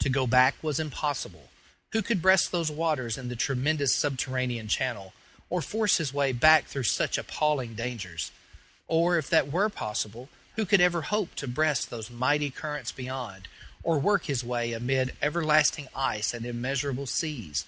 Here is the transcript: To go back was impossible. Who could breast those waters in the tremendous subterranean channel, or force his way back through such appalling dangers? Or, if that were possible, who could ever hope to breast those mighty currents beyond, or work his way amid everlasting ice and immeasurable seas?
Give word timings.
To 0.00 0.08
go 0.08 0.26
back 0.26 0.56
was 0.64 0.80
impossible. 0.80 1.48
Who 1.92 2.02
could 2.02 2.20
breast 2.20 2.50
those 2.50 2.72
waters 2.72 3.16
in 3.16 3.28
the 3.28 3.36
tremendous 3.36 3.94
subterranean 3.94 4.66
channel, 4.66 5.14
or 5.48 5.62
force 5.62 5.98
his 5.98 6.12
way 6.12 6.32
back 6.32 6.66
through 6.66 6.82
such 6.82 7.16
appalling 7.16 7.76
dangers? 7.76 8.32
Or, 8.88 9.16
if 9.16 9.30
that 9.30 9.52
were 9.52 9.68
possible, 9.68 10.28
who 10.56 10.66
could 10.66 10.80
ever 10.80 11.02
hope 11.02 11.36
to 11.36 11.46
breast 11.46 11.88
those 11.88 12.10
mighty 12.10 12.50
currents 12.50 12.90
beyond, 12.90 13.46
or 13.84 14.00
work 14.00 14.24
his 14.24 14.42
way 14.42 14.72
amid 14.72 15.14
everlasting 15.22 15.86
ice 15.94 16.34
and 16.34 16.44
immeasurable 16.44 17.06
seas? 17.06 17.64